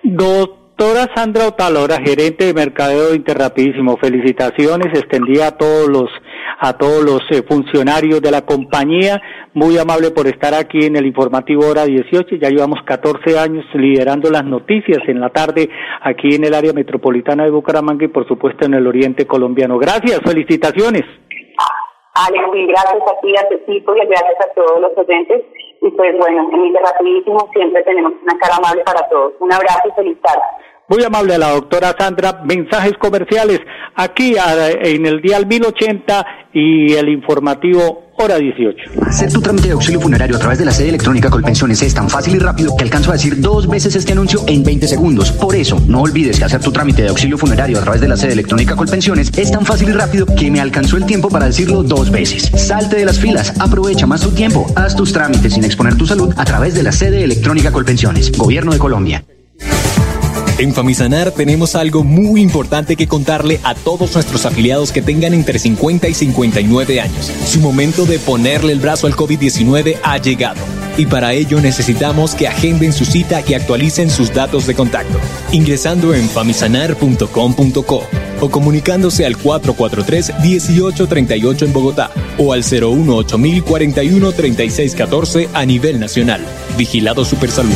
Doctora 0.03 1.09
Sandra 1.15 1.49
Otalora, 1.49 1.99
gerente 2.05 2.47
de 2.47 2.55
Mercadeo 2.55 3.15
Interrapidísimo, 3.15 3.97
felicitaciones, 3.99 4.99
extendía 4.99 5.49
a 5.49 5.57
todos 5.59 5.89
los 5.89 6.11
a 6.59 6.77
todos 6.77 7.03
los 7.05 7.21
eh, 7.31 7.43
funcionarios 7.49 8.21
de 8.21 8.31
la 8.31 8.43
compañía, 8.43 9.21
muy 9.55 9.79
amable 9.79 10.11
por 10.11 10.27
estar 10.27 10.55
aquí 10.55 10.87
en 10.87 10.97
el 10.97 11.07
informativo 11.07 11.67
hora 11.67 11.85
18, 11.85 12.37
ya 12.37 12.49
llevamos 12.49 12.83
14 12.85 13.39
años 13.39 13.65
liderando 13.75 14.31
las 14.31 14.45
noticias 14.45 15.01
en 15.07 15.21
la 15.21 15.31
tarde 15.31 15.69
aquí 16.03 16.35
en 16.35 16.45
el 16.45 16.55
área 16.55 16.73
metropolitana 16.73 17.45
de 17.45 17.51
Bucaramanga 17.51 18.05
y 18.05 18.09
por 18.09 18.27
supuesto 18.27 18.67
en 18.67 18.75
el 18.75 18.87
oriente 18.87 19.27
colombiano. 19.27 19.79
Gracias, 19.79 20.21
felicitaciones. 20.25 21.03
Alex, 22.15 22.45
gracias 22.69 23.03
a 23.03 23.21
ti, 23.21 23.35
a 23.37 23.49
tu 23.49 23.55
equipo 23.55 23.95
y 23.97 24.07
gracias 24.07 24.39
a 24.41 24.55
todos 24.55 24.81
los 24.81 24.97
oyentes. 24.97 25.43
Y 25.83 25.91
pues 25.91 26.17
bueno, 26.17 26.49
en 26.53 26.67
Interrapidísimo 26.67 27.49
siempre 27.53 27.83
tenemos 27.83 28.13
una 28.23 28.39
cara 28.39 28.57
amable 28.57 28.83
para 28.85 29.07
todos. 29.09 29.35
Un 29.41 29.53
abrazo 29.53 29.89
y 29.89 29.93
feliz. 29.93 30.19
Muy 30.89 31.03
amable 31.03 31.35
a 31.35 31.39
la 31.39 31.51
doctora 31.51 31.95
Sandra. 31.99 32.43
Mensajes 32.45 32.93
comerciales 33.01 33.61
aquí 33.97 34.35
en 34.37 35.07
el 35.07 35.23
Dial 35.23 35.47
1080 35.47 36.27
y 36.53 36.93
el 36.93 37.09
informativo 37.09 38.05
Hora 38.17 38.37
18. 38.37 39.03
Hacer 39.07 39.33
tu 39.33 39.41
trámite 39.41 39.69
de 39.69 39.73
auxilio 39.73 40.01
funerario 40.01 40.37
a 40.37 40.39
través 40.39 40.59
de 40.59 40.65
la 40.65 40.71
sede 40.71 40.91
electrónica 40.91 41.31
Colpensiones 41.31 41.83
es 41.83 41.95
tan 41.95 42.09
fácil 42.09 42.37
y 42.37 42.39
rápido 42.39 42.77
que 42.77 42.85
alcanzo 42.85 43.11
a 43.11 43.15
decir 43.15 43.41
dos 43.41 43.67
veces 43.67 43.97
este 43.97 44.13
anuncio 44.13 44.45
en 44.47 44.63
20 44.63 44.87
segundos. 44.87 45.33
Por 45.33 45.57
eso, 45.57 45.81
no 45.89 46.03
olvides 46.03 46.39
que 46.39 46.45
hacer 46.45 46.61
tu 46.61 46.71
trámite 46.71 47.03
de 47.03 47.09
auxilio 47.09 47.39
funerario 47.39 47.79
a 47.79 47.81
través 47.81 48.01
de 48.01 48.09
la 48.09 48.17
sede 48.17 48.35
electrónica 48.35 48.77
Colpensiones 48.77 49.37
es 49.37 49.51
tan 49.51 49.67
fácil 49.67 49.89
y 49.89 49.93
rápido 49.93 50.27
que 50.27 50.51
me 50.51 50.61
alcanzó 50.61 50.97
el 50.97 51.07
tiempo 51.07 51.29
para 51.29 51.47
decirlo 51.47 51.83
dos 51.83 52.11
veces. 52.11 52.45
Salte 52.55 52.97
de 52.97 53.05
las 53.05 53.19
filas, 53.19 53.59
aprovecha 53.59 54.07
más 54.07 54.21
tu 54.21 54.31
tiempo, 54.31 54.67
haz 54.77 54.95
tus 54.95 55.13
trámites 55.13 55.55
sin 55.55 55.65
exponer 55.65 55.97
tu 55.97 56.07
salud 56.07 56.33
a 56.37 56.45
través 56.45 56.75
de 56.75 56.85
la 56.85 56.93
sede 56.93 57.25
electrónica 57.25 57.73
Colpensiones. 57.73 58.31
Gobierno 58.37 58.73
de 58.73 58.79
Colombia. 58.79 59.25
En 60.59 60.73
Famisanar 60.73 61.33
tenemos 61.33 61.75
algo 61.75 62.05
muy 62.05 62.41
importante 62.41 62.95
que 62.95 63.09
contarle 63.09 63.59
a 63.65 63.75
todos 63.75 64.15
nuestros 64.15 64.47
afiliados 64.47 64.93
que 64.93 65.03
tengan 65.03 65.35
entre 65.35 65.59
50 65.59 66.07
y 66.09 66.15
59 66.15 67.01
años. 67.01 67.33
Su 67.47 67.59
momento 67.61 68.07
de 68.07 68.21
ponerle 68.21 68.73
el 68.73 68.79
brazo 68.79 69.09
al 69.09 69.17
COVID-19 69.17 69.99
ha 70.03 70.19
llegado. 70.19 70.61
Y 70.97 71.07
para 71.07 71.33
ello 71.33 71.61
necesitamos 71.61 72.37
que 72.37 72.47
agenden 72.47 72.93
su 72.93 73.05
cita 73.05 73.43
y 73.47 73.55
actualicen 73.55 74.11
sus 74.11 74.33
datos 74.33 74.69
de 74.69 74.77
contacto, 74.77 75.19
ingresando 75.51 76.15
en 76.15 76.29
famisanar.com.co 76.29 78.07
o 78.41 78.51
comunicándose 78.51 79.27
al 79.27 79.37
443-1838 79.37 81.63
en 81.63 81.73
Bogotá 81.73 82.13
o 82.39 82.53
al 82.53 82.63
018 82.63 83.65
41 83.65 84.33
3614 84.33 85.49
a 85.53 85.67
nivel 85.67 85.99
nacional. 85.99 86.47
Vigilado 86.77 87.25
Supersalud. 87.25 87.75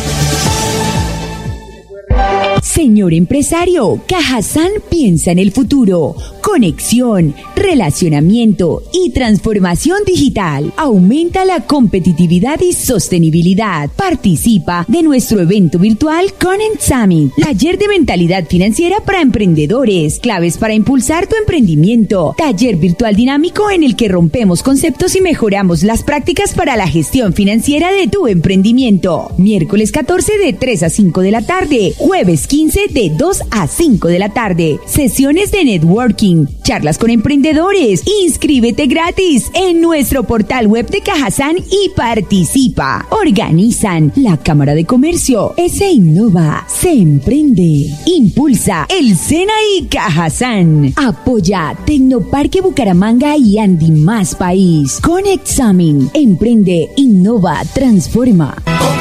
Señor 2.79 3.13
empresario, 3.13 4.01
Cajazán 4.07 4.71
piensa 4.89 5.33
en 5.33 5.41
el 5.41 5.51
futuro. 5.51 6.15
Conexión, 6.41 7.35
relacionamiento 7.57 8.85
y 8.93 9.11
transformación 9.11 9.99
digital. 10.07 10.73
Aumenta 10.77 11.45
la 11.45 11.67
competitividad 11.67 12.61
y 12.61 12.73
sostenibilidad. 12.73 13.91
Participa 13.91 14.87
de 14.87 15.03
nuestro 15.03 15.41
evento 15.41 15.81
virtual 15.81 16.33
Connect 16.41 16.81
Summit. 16.81 17.33
Taller 17.43 17.79
de 17.79 17.89
mentalidad 17.89 18.47
financiera 18.47 18.99
para 19.05 19.23
emprendedores. 19.23 20.21
Claves 20.21 20.57
para 20.57 20.73
impulsar 20.73 21.27
tu 21.27 21.35
emprendimiento. 21.35 22.37
Taller 22.39 22.77
virtual 22.77 23.17
dinámico 23.17 23.73
en 23.73 23.83
el 23.83 23.97
que 23.97 24.07
rompemos 24.07 24.63
conceptos 24.63 25.17
y 25.17 25.21
mejoramos 25.21 25.83
las 25.83 26.05
prácticas 26.05 26.55
para 26.55 26.77
la 26.77 26.87
gestión 26.87 27.33
financiera 27.33 27.93
de 27.93 28.07
tu 28.07 28.29
emprendimiento. 28.29 29.33
Miércoles 29.37 29.91
14 29.91 30.39
de 30.39 30.53
3 30.53 30.85
a 30.85 30.91
5 30.91 31.21
de 31.23 31.31
la 31.33 31.43
tarde. 31.43 31.95
Jueves 31.99 32.47
15 32.47 32.68
de 32.69 33.11
2 33.17 33.43
a 33.51 33.67
5 33.67 34.09
de 34.09 34.19
la 34.19 34.29
tarde. 34.29 34.79
Sesiones 34.87 35.51
de 35.51 35.65
networking, 35.65 36.47
charlas 36.63 36.99
con 36.99 37.09
emprendedores. 37.11 38.03
Inscríbete 38.23 38.87
gratis 38.87 39.51
en 39.55 39.81
nuestro 39.81 40.25
portal 40.25 40.67
web 40.67 40.89
de 40.91 41.01
Cajazán 41.01 41.57
y 41.57 41.89
participa. 41.97 43.07
Organizan 43.11 44.13
la 44.17 44.37
Cámara 44.37 44.75
de 44.75 44.85
Comercio. 44.85 45.55
Se 45.57 45.91
innova, 45.91 46.67
se 46.69 46.93
emprende. 46.93 47.91
Impulsa 48.07 48.87
el 48.91 49.17
Sena 49.17 49.55
y 49.79 49.87
Cajazán. 49.87 50.93
Apoya 50.97 51.75
Tecnoparque 51.87 52.61
Bucaramanga 52.61 53.37
y 53.37 53.59
Andy 53.59 53.93
Más 53.93 54.35
País. 54.35 55.01
Con 55.01 55.27
Examen. 55.27 56.11
Emprende, 56.13 56.91
innova, 56.97 57.63
transforma. 57.73 58.55
Con 58.65 58.99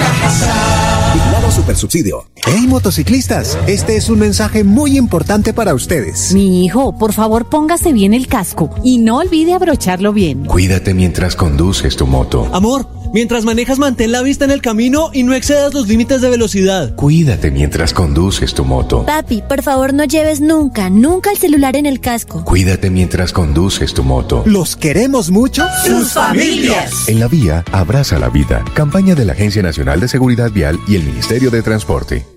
Vigilado 1.14 1.52
Super 1.52 1.76
Subsidio. 1.76 2.26
Hey 2.50 2.66
motociclistas, 2.66 3.58
este 3.68 3.98
es 3.98 4.08
un 4.10 4.20
mensaje 4.20 4.64
muy 4.64 4.98
importante 4.98 5.54
para 5.54 5.74
ustedes. 5.74 6.34
Mi 6.34 6.64
hijo, 6.64 6.98
por 6.98 7.12
favor 7.12 7.50
póngase 7.50 7.92
bien 7.92 8.14
el 8.14 8.28
casco 8.28 8.70
y 8.86 9.00
no 9.00 9.18
olvide 9.18 9.54
abrocharlo 9.54 10.14
bien. 10.14 10.46
Cuídate 10.46 10.94
mientras 10.94 11.36
conduces 11.36 11.98
tu 11.98 12.08
moto. 12.08 12.50
Amor, 12.54 12.88
mientras 13.14 13.44
manejas 13.44 13.80
mantén 13.80 14.14
la 14.14 14.22
vista 14.22 14.46
en 14.46 14.52
el 14.52 14.62
camino 14.62 15.10
y 15.12 15.24
no 15.24 15.34
excedas 15.34 15.74
los 15.74 15.90
límites 15.90 16.22
de 16.22 16.30
velocidad. 16.30 16.96
Cuídate 16.96 17.52
mientras 17.52 17.94
conduces 17.94 18.54
tu 18.54 18.64
moto. 18.64 19.06
Papi, 19.06 19.44
por 19.48 19.62
favor 19.62 19.94
no 19.94 20.06
lleves 20.06 20.40
nunca, 20.40 20.90
nunca 20.90 21.32
el 21.32 21.38
celular 21.38 21.76
en 21.76 21.86
el 21.86 22.00
casco. 22.00 22.46
Cuídate 22.46 22.90
mientras 22.90 23.34
conduces 23.34 23.94
tu 23.94 24.06
moto. 24.06 24.44
¿Los 24.46 24.78
queremos 24.78 25.32
mucho? 25.32 25.66
¡Sus 25.86 26.14
familias! 26.14 27.10
En 27.10 27.20
la 27.20 27.28
vía, 27.28 27.66
abraza 27.74 28.18
la 28.18 28.30
vida. 28.30 28.64
Campaña 28.74 29.16
de 29.16 29.26
la 29.26 29.34
Agencia 29.34 29.62
Nacional 29.62 30.00
de 30.00 30.08
Seguridad 30.08 30.50
Vial 30.50 30.80
y 30.88 30.96
el 30.96 31.04
Ministerio 31.04 31.52
de 31.52 31.62
Transporte. 31.62 32.37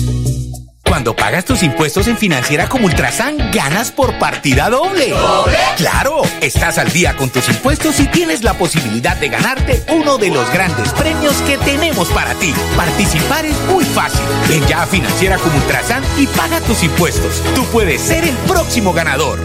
Cuando 0.91 1.15
pagas 1.15 1.45
tus 1.45 1.63
impuestos 1.63 2.07
en 2.07 2.17
Financiera 2.17 2.67
como 2.67 2.87
Ultrasan, 2.87 3.37
ganas 3.53 3.91
por 3.91 4.19
partida 4.19 4.69
doble. 4.69 5.11
¿Doble? 5.11 5.57
Claro, 5.77 6.21
estás 6.41 6.77
al 6.77 6.91
día 6.91 7.15
con 7.15 7.29
tus 7.29 7.47
impuestos 7.47 7.97
y 8.01 8.07
tienes 8.07 8.43
la 8.43 8.55
posibilidad 8.55 9.15
de 9.15 9.29
ganarte 9.29 9.85
uno 9.93 10.17
de 10.17 10.27
los 10.31 10.51
grandes 10.51 10.91
premios 10.91 11.33
que 11.43 11.57
tenemos 11.59 12.09
para 12.09 12.33
ti. 12.33 12.53
Participar 12.75 13.45
es 13.45 13.57
muy 13.71 13.85
fácil. 13.85 14.19
Ven 14.49 14.67
ya 14.67 14.83
a 14.83 14.85
Financiera 14.85 15.37
como 15.37 15.55
Ultrasan 15.55 16.03
y 16.17 16.27
paga 16.27 16.59
tus 16.59 16.83
impuestos. 16.83 17.41
Tú 17.55 17.63
puedes 17.67 18.01
ser 18.01 18.25
el 18.25 18.35
próximo 18.45 18.91
ganador. 18.91 19.39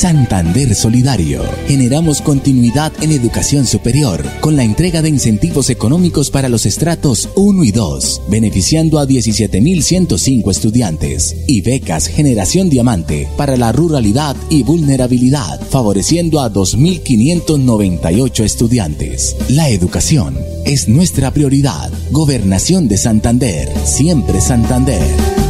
Santander 0.00 0.74
Solidario. 0.74 1.42
Generamos 1.68 2.22
continuidad 2.22 2.90
en 3.02 3.12
educación 3.12 3.66
superior 3.66 4.24
con 4.40 4.56
la 4.56 4.62
entrega 4.62 5.02
de 5.02 5.10
incentivos 5.10 5.68
económicos 5.68 6.30
para 6.30 6.48
los 6.48 6.64
estratos 6.64 7.28
1 7.34 7.64
y 7.64 7.70
2, 7.70 8.22
beneficiando 8.28 8.98
a 8.98 9.04
17.105 9.10 10.50
estudiantes 10.50 11.36
y 11.46 11.60
becas 11.62 12.06
Generación 12.06 12.70
Diamante 12.70 13.28
para 13.36 13.56
la 13.56 13.72
ruralidad 13.72 14.36
y 14.48 14.62
vulnerabilidad, 14.62 15.60
favoreciendo 15.68 16.40
a 16.40 16.52
2.598 16.52 18.44
estudiantes. 18.44 19.36
La 19.48 19.68
educación 19.68 20.38
es 20.64 20.88
nuestra 20.88 21.32
prioridad. 21.32 21.90
Gobernación 22.12 22.86
de 22.86 22.96
Santander, 22.96 23.68
siempre 23.84 24.40
Santander. 24.40 25.49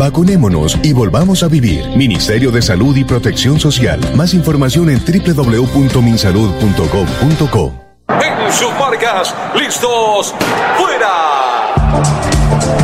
Vacunémonos 0.00 0.76
y 0.82 0.92
volvamos 0.94 1.42
a 1.42 1.48
vivir. 1.48 1.84
Ministerio 1.94 2.50
de 2.50 2.62
Salud 2.62 2.96
y 2.96 3.04
Protección 3.04 3.60
Social. 3.60 4.00
Más 4.16 4.32
información 4.32 4.88
en 4.88 4.98
www.minsalud.gov.co. 4.98 7.74
En 8.08 8.50
sus 8.50 8.72
marcas, 8.78 9.34
listos, 9.54 10.34
fuera. 10.78 12.39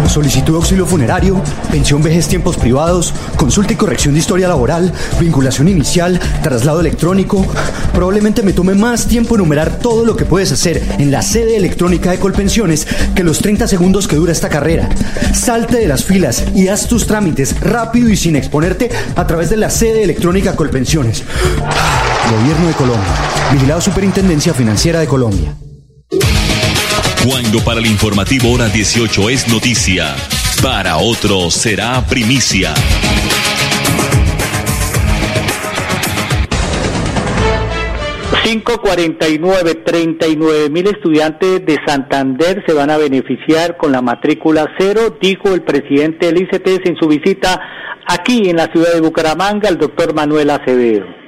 Solicitud 0.09 0.53
de 0.53 0.57
auxilio 0.57 0.87
funerario, 0.87 1.43
pensión 1.71 2.03
vejez 2.03 2.29
tiempos 2.29 2.57
privados, 2.57 3.13
consulta 3.37 3.73
y 3.73 3.77
corrección 3.77 4.15
de 4.15 4.21
historia 4.21 4.49
laboral, 4.49 4.93
vinculación 5.21 5.69
inicial, 5.69 6.19
traslado 6.43 6.81
electrónico. 6.81 7.45
Probablemente 7.93 8.43
me 8.43 8.53
tome 8.53 8.75
más 8.75 9.07
tiempo 9.09 9.35
enumerar 9.35 9.79
todo 9.79 10.05
lo 10.05 10.17
que 10.17 10.25
puedes 10.25 10.53
hacer 10.53 10.83
en 10.99 11.11
la 11.11 11.23
sede 11.23 11.57
electrónica 11.57 12.11
de 12.11 12.19
Colpensiones 12.19 12.87
que 13.15 13.25
los 13.25 13.41
30 13.41 13.67
segundos 13.67 14.09
que 14.09 14.17
dura 14.17 14.33
esta 14.33 14.49
carrera. 14.49 14.89
Salte 15.35 15.79
de 15.79 15.89
las 15.89 16.05
filas 16.05 16.45
y 16.55 16.69
haz 16.69 16.87
tus 16.87 17.07
trámites 17.07 17.61
rápido 17.61 18.09
y 18.09 18.17
sin 18.17 18.37
exponerte 18.37 18.91
a 19.17 19.27
través 19.27 19.51
de 19.51 19.57
la 19.57 19.71
sede 19.71 20.03
electrónica 20.03 20.57
Colpensiones. 20.57 21.25
Gobierno 22.31 22.69
de 22.69 22.75
Colombia. 22.75 23.15
Vigilado 23.53 23.81
Superintendencia 23.81 24.55
Financiera 24.55 25.01
de 25.01 25.07
Colombia. 25.07 25.66
Cuando 27.27 27.59
para 27.59 27.81
el 27.81 27.87
informativo 27.87 28.53
hora 28.53 28.69
18 28.69 29.31
es 29.31 29.53
noticia, 29.53 30.15
para 30.63 30.99
otros 30.99 31.55
será 31.55 32.01
primicia. 32.07 32.73
549, 38.45 39.75
39 39.75 40.71
mil 40.71 40.87
estudiantes 40.87 41.67
de 41.67 41.79
Santander 41.85 42.63
se 42.65 42.73
van 42.73 42.91
a 42.91 42.97
beneficiar 42.97 43.77
con 43.77 43.91
la 43.91 44.03
matrícula 44.03 44.73
cero, 44.79 45.19
dijo 45.21 45.53
el 45.53 45.63
presidente 45.63 46.27
del 46.27 46.43
ICTS 46.43 46.87
en 46.91 46.97
su 46.97 47.09
visita 47.09 47.61
aquí 48.07 48.49
en 48.49 48.55
la 48.55 48.67
ciudad 48.67 48.95
de 48.95 49.01
Bucaramanga, 49.01 49.69
el 49.69 49.79
doctor 49.79 50.15
Manuel 50.15 50.51
Acevedo. 50.51 51.26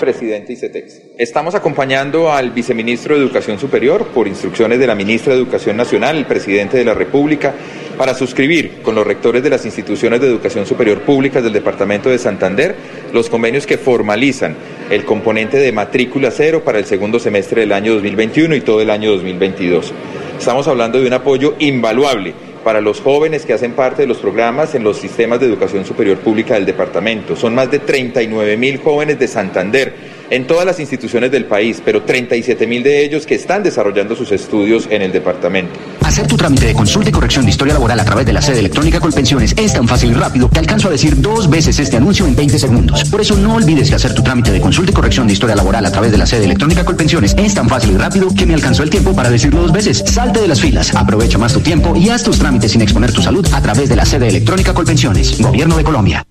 Presidente 0.00 0.52
ICETEX. 0.52 1.00
Estamos 1.18 1.54
acompañando 1.54 2.30
al 2.30 2.50
viceministro 2.50 3.14
de 3.14 3.22
Educación 3.22 3.58
Superior 3.58 4.06
por 4.08 4.28
instrucciones 4.28 4.78
de 4.78 4.86
la 4.86 4.94
ministra 4.94 5.32
de 5.32 5.38
Educación 5.38 5.76
Nacional, 5.76 6.16
el 6.16 6.26
presidente 6.26 6.76
de 6.76 6.84
la 6.84 6.94
República, 6.94 7.54
para 7.96 8.14
suscribir 8.14 8.82
con 8.82 8.94
los 8.94 9.06
rectores 9.06 9.42
de 9.42 9.50
las 9.50 9.64
instituciones 9.64 10.20
de 10.20 10.26
educación 10.26 10.66
superior 10.66 11.00
públicas 11.00 11.42
del 11.42 11.52
Departamento 11.52 12.10
de 12.10 12.18
Santander 12.18 12.76
los 13.12 13.30
convenios 13.30 13.66
que 13.66 13.78
formalizan 13.78 14.54
el 14.90 15.04
componente 15.04 15.56
de 15.56 15.72
matrícula 15.72 16.30
cero 16.30 16.62
para 16.64 16.78
el 16.78 16.84
segundo 16.84 17.18
semestre 17.18 17.62
del 17.62 17.72
año 17.72 17.94
2021 17.94 18.54
y 18.54 18.60
todo 18.60 18.82
el 18.82 18.90
año 18.90 19.10
2022. 19.12 19.92
Estamos 20.38 20.68
hablando 20.68 21.00
de 21.00 21.06
un 21.06 21.14
apoyo 21.14 21.54
invaluable 21.58 22.34
para 22.66 22.80
los 22.80 23.00
jóvenes 23.00 23.46
que 23.46 23.52
hacen 23.52 23.74
parte 23.74 24.02
de 24.02 24.08
los 24.08 24.18
programas 24.18 24.74
en 24.74 24.82
los 24.82 24.96
sistemas 24.96 25.38
de 25.38 25.46
educación 25.46 25.84
superior 25.84 26.18
pública 26.18 26.54
del 26.54 26.66
departamento. 26.66 27.36
Son 27.36 27.54
más 27.54 27.70
de 27.70 27.78
39 27.78 28.56
mil 28.56 28.78
jóvenes 28.78 29.20
de 29.20 29.28
Santander 29.28 29.94
en 30.30 30.48
todas 30.48 30.66
las 30.66 30.80
instituciones 30.80 31.30
del 31.30 31.44
país, 31.44 31.80
pero 31.84 32.02
37 32.02 32.66
mil 32.66 32.82
de 32.82 33.04
ellos 33.04 33.24
que 33.24 33.36
están 33.36 33.62
desarrollando 33.62 34.16
sus 34.16 34.32
estudios 34.32 34.88
en 34.90 35.02
el 35.02 35.12
departamento. 35.12 35.78
Hacer 36.06 36.28
tu 36.28 36.36
trámite 36.36 36.66
de 36.66 36.72
consulta 36.72 37.08
y 37.08 37.12
corrección 37.12 37.44
de 37.44 37.50
historia 37.50 37.74
laboral 37.74 37.98
a 37.98 38.04
través 38.04 38.24
de 38.24 38.32
la 38.32 38.40
sede 38.40 38.60
electrónica 38.60 39.00
Colpensiones 39.00 39.52
es 39.56 39.72
tan 39.72 39.88
fácil 39.88 40.12
y 40.12 40.14
rápido 40.14 40.48
que 40.48 40.60
alcanzo 40.60 40.86
a 40.86 40.92
decir 40.92 41.20
dos 41.20 41.50
veces 41.50 41.80
este 41.80 41.96
anuncio 41.96 42.24
en 42.26 42.36
20 42.36 42.60
segundos. 42.60 43.04
Por 43.10 43.20
eso 43.20 43.36
no 43.36 43.56
olvides 43.56 43.88
que 43.88 43.96
hacer 43.96 44.14
tu 44.14 44.22
trámite 44.22 44.52
de 44.52 44.60
consulta 44.60 44.92
y 44.92 44.94
corrección 44.94 45.26
de 45.26 45.32
historia 45.32 45.56
laboral 45.56 45.84
a 45.84 45.90
través 45.90 46.12
de 46.12 46.18
la 46.18 46.24
sede 46.24 46.44
electrónica 46.44 46.84
Colpensiones 46.84 47.34
es 47.36 47.54
tan 47.54 47.68
fácil 47.68 47.90
y 47.90 47.96
rápido 47.96 48.32
que 48.32 48.46
me 48.46 48.54
alcanzó 48.54 48.84
el 48.84 48.90
tiempo 48.90 49.16
para 49.16 49.30
decirlo 49.30 49.62
dos 49.62 49.72
veces. 49.72 50.04
Salte 50.06 50.40
de 50.40 50.46
las 50.46 50.60
filas, 50.60 50.94
aprovecha 50.94 51.38
más 51.38 51.52
tu 51.52 51.60
tiempo 51.60 51.96
y 51.96 52.08
haz 52.08 52.22
tus 52.22 52.38
trámites 52.38 52.70
sin 52.70 52.82
exponer 52.82 53.12
tu 53.12 53.20
salud 53.20 53.44
a 53.52 53.60
través 53.60 53.88
de 53.88 53.96
la 53.96 54.06
sede 54.06 54.28
electrónica 54.28 54.72
Colpensiones. 54.74 55.40
Gobierno 55.40 55.76
de 55.76 55.82
Colombia. 55.82 56.24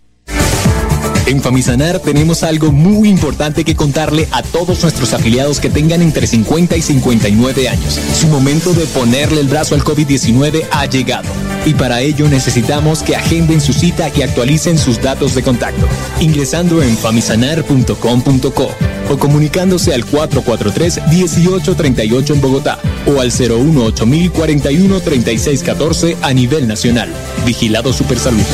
En 1.27 1.41
Famisanar 1.41 1.99
tenemos 1.99 2.43
algo 2.43 2.71
muy 2.71 3.09
importante 3.09 3.63
que 3.63 3.75
contarle 3.75 4.27
a 4.31 4.43
todos 4.43 4.83
nuestros 4.83 5.11
afiliados 5.13 5.59
que 5.59 5.71
tengan 5.71 6.03
entre 6.03 6.27
50 6.27 6.77
y 6.77 6.83
59 6.83 7.67
años. 7.67 7.99
Su 8.13 8.27
momento 8.27 8.73
de 8.73 8.85
ponerle 8.85 9.41
el 9.41 9.47
brazo 9.47 9.73
al 9.73 9.83
COVID-19 9.83 10.67
ha 10.69 10.85
llegado. 10.85 11.27
Y 11.65 11.73
para 11.73 12.01
ello 12.01 12.29
necesitamos 12.29 13.01
que 13.01 13.15
agenden 13.15 13.59
su 13.59 13.73
cita 13.73 14.11
y 14.15 14.21
actualicen 14.21 14.77
sus 14.77 15.01
datos 15.01 15.33
de 15.33 15.41
contacto, 15.41 15.87
ingresando 16.19 16.83
en 16.83 16.95
famisanar.com.co 16.95 18.69
o 19.09 19.17
comunicándose 19.17 19.95
al 19.95 20.05
443-1838 20.05 22.35
en 22.35 22.41
Bogotá 22.41 22.77
o 23.07 23.19
al 23.19 23.31
018 23.31 24.31
41 24.31 24.99
3614 24.99 26.17
a 26.21 26.33
nivel 26.33 26.67
nacional. 26.67 27.09
Vigilado 27.45 27.93
Supersalud. 27.93 28.45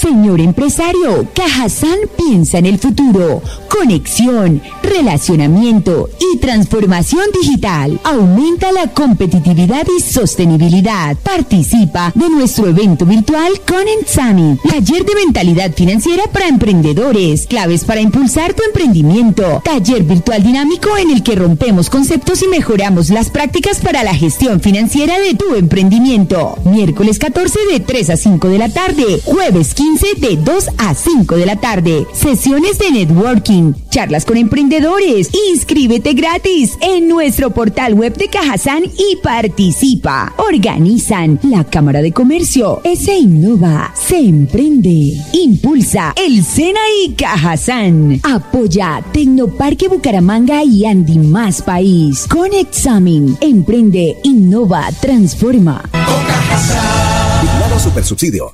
Señor 0.00 0.40
empresario, 0.40 1.26
Cajazán 1.34 1.98
piensa 2.16 2.58
en 2.58 2.66
el 2.66 2.78
futuro. 2.78 3.42
Conexión, 3.68 4.62
relacionamiento 4.80 6.08
y 6.32 6.38
transformación 6.38 7.24
digital. 7.40 7.98
Aumenta 8.04 8.72
la 8.72 8.88
competitividad 8.88 9.86
y 9.96 10.00
sostenibilidad. 10.00 11.16
Participa 11.16 12.12
de 12.14 12.28
nuestro 12.28 12.68
evento 12.68 13.06
virtual 13.06 13.60
con 13.66 13.78
Summit, 14.06 14.60
taller 14.62 15.04
de 15.04 15.14
mentalidad 15.14 15.72
financiera 15.72 16.24
para 16.32 16.48
emprendedores, 16.48 17.46
claves 17.46 17.84
para 17.84 18.00
impulsar 18.00 18.54
tu 18.54 18.62
emprendimiento, 18.62 19.62
taller 19.64 20.02
virtual 20.02 20.42
dinámico 20.42 20.96
en 20.96 21.10
el 21.10 21.22
que 21.22 21.36
rompemos 21.36 21.90
conceptos 21.90 22.42
y 22.42 22.48
mejoramos 22.48 23.10
las 23.10 23.30
prácticas 23.30 23.80
para 23.80 24.02
la 24.02 24.14
gestión 24.14 24.60
financiera 24.60 25.18
de 25.18 25.34
tu 25.34 25.54
emprendimiento. 25.54 26.58
Miércoles 26.64 27.18
14 27.18 27.58
de 27.72 27.80
3 27.80 28.10
a 28.10 28.16
5 28.16 28.48
de 28.48 28.58
la 28.58 28.68
tarde, 28.68 29.20
jueves 29.24 29.74
15 29.74 30.14
de 30.16 30.36
2 30.36 30.68
a 30.78 30.94
5 30.94 31.36
de 31.36 31.46
la 31.46 31.56
tarde. 31.56 32.06
Sesiones 32.12 32.78
de 32.78 32.90
networking, 32.90 33.72
charlas 33.90 34.24
con 34.24 34.36
emprendedores. 34.36 35.30
Inscríbete 35.52 36.14
gratis 36.18 36.76
en 36.80 37.06
nuestro 37.06 37.50
portal 37.50 37.94
web 37.94 38.16
de 38.16 38.26
Cajazán 38.28 38.82
y 38.84 39.16
participa. 39.22 40.34
Organizan 40.36 41.38
la 41.44 41.62
Cámara 41.62 42.02
de 42.02 42.12
Comercio, 42.12 42.82
se 42.96 43.16
innova, 43.16 43.94
se 43.94 44.18
emprende, 44.18 45.12
impulsa 45.32 46.12
el 46.16 46.44
Sena 46.44 46.80
y 47.04 47.12
Cajazán. 47.12 48.20
Apoya 48.24 49.00
Tecnoparque 49.12 49.86
Bucaramanga 49.86 50.64
y 50.64 50.84
Andy 50.86 51.18
Más 51.20 51.62
País. 51.62 52.26
Con 52.28 52.52
Examen, 52.52 53.38
emprende, 53.40 54.18
innova, 54.24 54.88
transforma. 55.00 55.82
Con 55.92 56.26
Cajazán. 56.26 57.78
Super 57.78 58.04
Subsidio. 58.04 58.52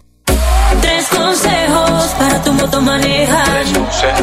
Tres 0.83 1.07
consejos 1.09 1.84
para 2.13 2.43
tu 2.43 2.53
moto 2.53 2.81
manejar. 2.81 3.65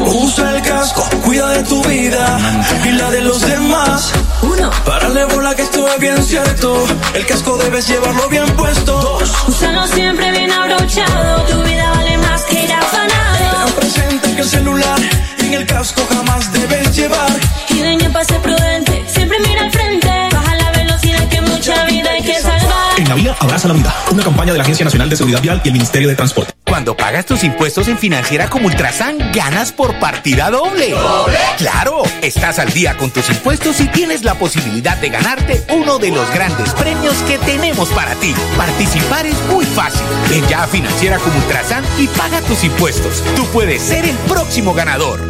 Usa 0.00 0.56
el 0.56 0.62
casco, 0.62 1.02
cuida 1.24 1.48
de 1.50 1.62
tu 1.64 1.82
vida 1.84 2.38
y 2.84 2.92
la 2.92 3.10
de 3.10 3.22
los 3.22 3.40
demás. 3.40 4.12
Uno. 4.42 4.70
Párale 4.84 5.24
bola 5.26 5.54
que 5.54 5.62
esto 5.62 5.86
es 5.88 5.98
bien 6.00 6.22
cierto. 6.22 6.84
El 7.14 7.26
casco 7.26 7.56
debes 7.58 7.88
llevarlo 7.88 8.28
bien 8.28 8.46
puesto. 8.56 9.00
Dos. 9.00 9.32
Úsalo 9.48 9.86
siempre 9.88 10.30
bien 10.30 10.50
abrochado. 10.50 11.44
Tu 11.46 11.62
vida 11.62 11.90
vale 11.90 12.18
más 12.18 12.42
que 12.42 12.64
ir 12.64 12.72
afanado. 12.72 13.66
Ten 13.66 13.74
presente 13.74 14.34
que 14.34 14.42
el 14.42 14.48
celular 14.48 15.00
en 15.38 15.54
el 15.54 15.66
casco 15.66 16.02
jamás 16.08 16.52
debes 16.52 16.94
llevar. 16.94 17.30
Y 17.68 17.80
de 17.80 18.10
pase 18.10 18.34
prudente, 18.34 19.04
siempre 19.08 19.38
mira 19.40 19.62
al 19.62 19.72
frente. 19.72 20.08
Baja 20.32 20.54
la 20.56 20.70
velocidad 20.70 21.28
que 21.28 21.40
mucha 21.40 21.84
vida 21.86 22.10
hay 22.10 22.22
que 22.22 22.38
salvar. 22.40 22.98
En 22.98 23.08
la 23.08 23.14
vía 23.14 23.36
abraza 23.40 23.68
la 23.68 23.74
vida. 23.74 23.94
Una 24.10 24.22
campaña 24.22 24.52
de 24.52 24.58
la 24.58 24.64
Agencia 24.64 24.84
Nacional 24.84 25.10
de 25.10 25.16
Seguridad 25.16 25.42
Vial 25.42 25.60
y 25.64 25.68
el 25.68 25.72
Ministerio 25.72 26.08
de 26.08 26.14
Transporte. 26.14 26.61
Cuando 26.72 26.96
pagas 26.96 27.26
tus 27.26 27.44
impuestos 27.44 27.86
en 27.88 27.98
Financiera 27.98 28.48
como 28.48 28.68
Ultrasan, 28.68 29.18
ganas 29.34 29.72
por 29.72 30.00
partida 30.00 30.48
doble. 30.48 30.92
¿Doble? 30.92 31.36
Claro, 31.58 32.02
estás 32.22 32.58
al 32.58 32.72
día 32.72 32.96
con 32.96 33.10
tus 33.10 33.28
impuestos 33.28 33.78
y 33.82 33.88
tienes 33.88 34.24
la 34.24 34.36
posibilidad 34.36 34.96
de 34.96 35.10
ganarte 35.10 35.62
uno 35.68 35.98
de 35.98 36.10
los 36.10 36.32
grandes 36.32 36.70
premios 36.70 37.14
que 37.28 37.36
tenemos 37.36 37.90
para 37.90 38.14
ti. 38.14 38.34
Participar 38.56 39.26
es 39.26 39.38
muy 39.50 39.66
fácil. 39.66 40.00
Ven 40.30 40.48
ya 40.48 40.62
a 40.62 40.66
Financiera 40.66 41.18
como 41.18 41.36
Ultrasan 41.40 41.84
y 41.98 42.06
paga 42.06 42.40
tus 42.40 42.64
impuestos. 42.64 43.22
Tú 43.36 43.44
puedes 43.48 43.82
ser 43.82 44.06
el 44.06 44.16
próximo 44.26 44.72
ganador. 44.72 45.20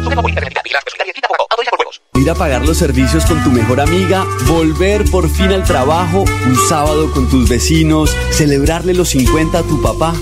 Ir 2.15 2.29
a 2.29 2.35
pagar 2.35 2.65
los 2.65 2.77
servicios 2.77 3.25
con 3.25 3.43
tu 3.43 3.49
mejor 3.49 3.81
amiga, 3.81 4.25
volver 4.47 5.03
por 5.11 5.29
fin 5.29 5.51
al 5.51 5.65
trabajo, 5.65 6.23
un 6.45 6.55
sábado 6.69 7.11
con 7.11 7.27
tus 7.27 7.49
vecinos, 7.49 8.15
celebrarle 8.31 8.93
los 8.93 9.09
50 9.09 9.57
a 9.57 9.63
tu 9.63 9.81
papá. 9.81 10.13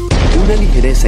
Una 0.43 0.55
ligereza 0.55 1.07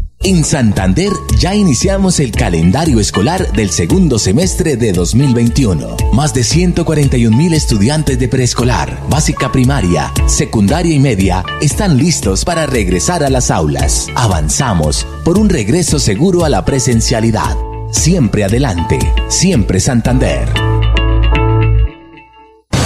En 0.23 0.43
Santander 0.45 1.11
ya 1.39 1.55
iniciamos 1.55 2.19
el 2.19 2.31
calendario 2.31 2.99
escolar 2.99 3.51
del 3.53 3.71
segundo 3.71 4.19
semestre 4.19 4.77
de 4.77 4.93
2021. 4.93 5.97
Más 6.13 6.31
de 6.35 6.43
141 6.43 7.35
mil 7.35 7.53
estudiantes 7.53 8.19
de 8.19 8.27
preescolar, 8.27 9.01
básica 9.09 9.51
primaria, 9.51 10.13
secundaria 10.27 10.93
y 10.93 10.99
media 10.99 11.43
están 11.59 11.97
listos 11.97 12.45
para 12.45 12.67
regresar 12.67 13.23
a 13.23 13.31
las 13.31 13.49
aulas. 13.49 14.09
Avanzamos 14.13 15.07
por 15.25 15.39
un 15.39 15.49
regreso 15.49 15.97
seguro 15.97 16.45
a 16.45 16.49
la 16.49 16.65
presencialidad. 16.65 17.57
Siempre 17.89 18.43
adelante, 18.43 18.99
siempre 19.27 19.79
Santander. 19.79 20.60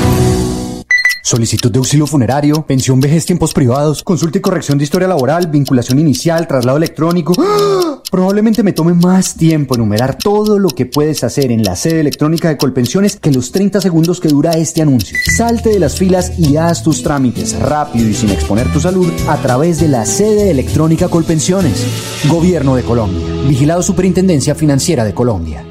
Solicitud 1.31 1.71
de 1.71 1.77
auxilio 1.77 2.07
funerario, 2.07 2.65
pensión 2.67 2.99
vejez 2.99 3.25
tiempos 3.25 3.53
privados, 3.53 4.03
consulta 4.03 4.37
y 4.37 4.41
corrección 4.41 4.77
de 4.77 4.83
historia 4.83 5.07
laboral, 5.07 5.47
vinculación 5.47 5.97
inicial, 5.97 6.45
traslado 6.45 6.77
electrónico. 6.77 7.33
¡Ah! 7.39 8.01
Probablemente 8.11 8.63
me 8.63 8.73
tome 8.73 8.93
más 8.93 9.35
tiempo 9.35 9.75
enumerar 9.75 10.17
todo 10.17 10.59
lo 10.59 10.67
que 10.67 10.85
puedes 10.85 11.23
hacer 11.23 11.49
en 11.53 11.63
la 11.63 11.77
sede 11.77 12.01
electrónica 12.01 12.49
de 12.49 12.57
Colpensiones 12.57 13.15
que 13.15 13.31
los 13.31 13.53
30 13.53 13.79
segundos 13.79 14.19
que 14.19 14.27
dura 14.27 14.51
este 14.51 14.81
anuncio. 14.81 15.17
Salte 15.37 15.69
de 15.69 15.79
las 15.79 15.97
filas 15.97 16.37
y 16.37 16.57
haz 16.57 16.83
tus 16.83 17.01
trámites 17.01 17.57
rápido 17.57 18.09
y 18.09 18.13
sin 18.13 18.31
exponer 18.31 18.69
tu 18.73 18.81
salud 18.81 19.09
a 19.29 19.37
través 19.37 19.79
de 19.79 19.87
la 19.87 20.05
sede 20.05 20.51
electrónica 20.51 21.07
Colpensiones. 21.07 21.85
Gobierno 22.27 22.75
de 22.75 22.83
Colombia. 22.83 23.25
Vigilado 23.47 23.81
Superintendencia 23.81 24.53
Financiera 24.53 25.05
de 25.05 25.13
Colombia. 25.13 25.70